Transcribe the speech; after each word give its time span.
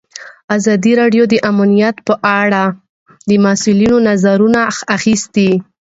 ازادي 0.57 0.91
راډیو 1.01 1.23
د 1.31 1.35
امنیت 1.49 1.95
په 2.07 2.13
اړه 2.41 2.63
د 3.29 3.31
مسؤلینو 3.45 3.97
نظرونه 4.09 4.59
اخیستي. 4.95 5.51